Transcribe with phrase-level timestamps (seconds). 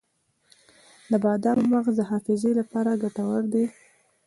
[1.11, 3.65] د بادامو مغز د حافظې لپاره ګټور دی.